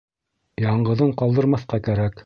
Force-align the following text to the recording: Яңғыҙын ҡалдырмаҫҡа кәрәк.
Яңғыҙын 0.65 1.15
ҡалдырмаҫҡа 1.23 1.85
кәрәк. 1.91 2.19